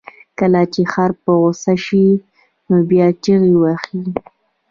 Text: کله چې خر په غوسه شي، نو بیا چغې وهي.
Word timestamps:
کله 0.39 0.61
چې 0.73 0.81
خر 0.91 1.11
په 1.23 1.31
غوسه 1.41 1.73
شي، 1.85 2.07
نو 2.69 2.75
بیا 2.89 3.07
چغې 3.23 3.53
وهي. 3.61 4.01